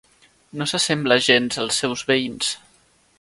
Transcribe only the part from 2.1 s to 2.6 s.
veïns.